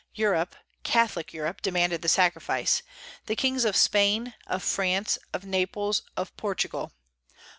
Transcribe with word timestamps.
Europe, 0.15 0.55
Catholic 0.81 1.31
Europe, 1.31 1.61
demanded 1.61 2.01
the 2.01 2.09
sacrifice, 2.09 2.81
the 3.27 3.35
kings 3.35 3.65
of 3.65 3.75
Spain, 3.75 4.33
of 4.47 4.63
France, 4.63 5.19
of 5.31 5.45
Naples, 5.45 6.01
of 6.17 6.35
Portugal. 6.37 6.91